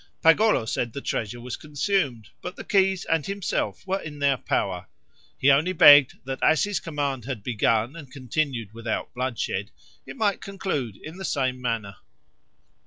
[0.23, 4.87] Pagolo said the treasure was consumed, but the keys and himself were in their power;
[5.37, 9.69] he only begged that as his command had begun and continued without bloodshed,
[10.07, 11.97] it might conclude in the same manner.